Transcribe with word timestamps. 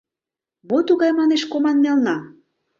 —Мо 0.67 0.77
тугай, 0.87 1.11
манеш, 1.19 1.43
«команмелна»? 1.51 2.17